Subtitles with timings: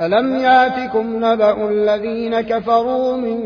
[0.00, 3.40] ألم ياتكم نبأ الذين كفروا من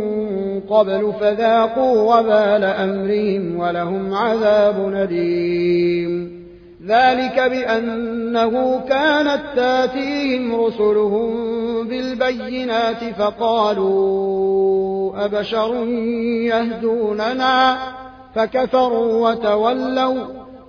[0.60, 6.44] قبل فذاقوا وبال أمرهم ولهم عذاب نديم
[6.86, 11.34] ذلك بأنه كانت تاتيهم رسلهم
[11.88, 14.84] بالبينات فقالوا
[15.24, 15.74] أبشر
[16.44, 17.76] يهدوننا
[18.34, 20.43] فكفروا وتولوا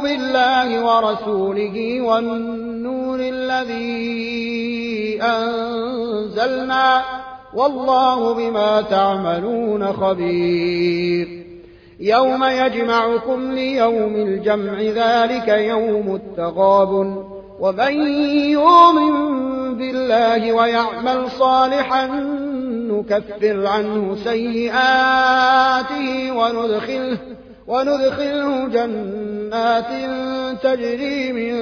[0.01, 7.01] بالله ورسوله والنور الذي أنزلنا
[7.53, 11.43] والله بما تعملون خبير.
[11.99, 17.23] يوم يجمعكم ليوم الجمع ذلك يوم التغاب
[17.59, 17.93] ومن
[18.51, 19.13] يؤمن
[19.77, 22.05] بالله ويعمل صالحا
[22.91, 27.17] نكفر عنه سيئاته وندخله
[27.67, 29.87] وندخله جنات
[30.63, 31.55] تجري من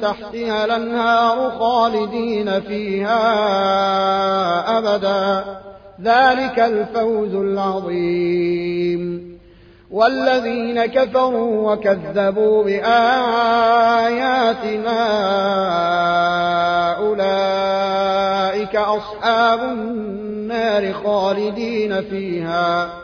[0.00, 3.18] تحتها الأنهار خالدين فيها
[4.78, 5.44] أبدا.
[6.02, 9.34] ذلك الفوز العظيم.
[9.90, 12.94] والذين كفروا وكذبوا بآياتنا
[16.96, 23.03] أولئك أصحاب النار خالدين فيها.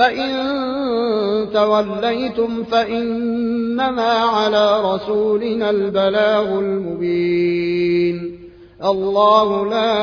[0.00, 8.38] فإن توليتم فإنما على رسولنا البلاغ المبين
[8.84, 10.00] الله لا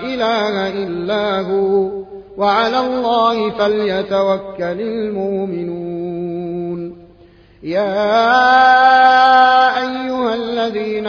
[0.00, 1.90] إله إلا هو
[2.36, 6.22] وعلى الله فليتوكل المؤمنون
[7.62, 8.22] يا
[9.82, 11.06] أيها الذين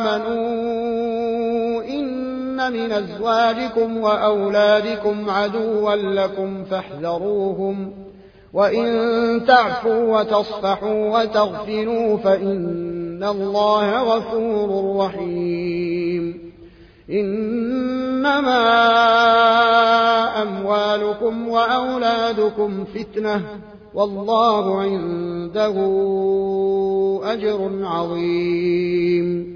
[0.00, 0.85] آمنوا
[2.70, 7.92] من أزواجكم وأولادكم عدوا لكم فاحذروهم.
[8.52, 16.52] وإن تعفوا وتصفحوا وتغفروا فإن الله غفور رحيم.
[17.10, 18.62] إنما
[20.42, 23.42] أموالكم وأولادكم فتنة
[23.94, 25.74] والله عنده
[27.24, 29.55] أجر عظيم.